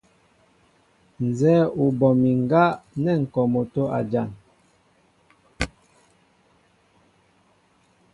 Nzɛ́ɛ́ 1.27 1.71
ú 1.83 1.85
bɔ 1.99 2.07
mi 2.21 2.29
ŋgá 2.41 2.63
nɛ́ 3.03 3.15
ŋ̀ 3.21 3.29
kɔ 3.33 3.41
motó 3.53 3.83
a 3.97 3.99
jan. 4.11 4.29